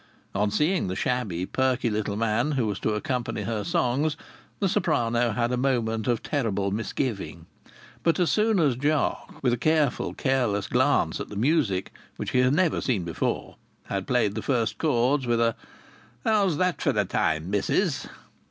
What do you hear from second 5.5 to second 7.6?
a moment of terrible misgiving.